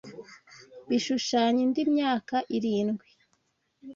bishushanya 0.89 1.59
indi 1.65 1.81
myaka 1.93 2.35
irindwi 2.57 3.07